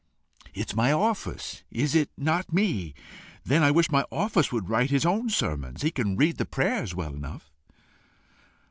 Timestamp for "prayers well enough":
6.47-7.51